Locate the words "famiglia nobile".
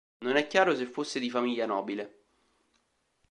1.29-2.21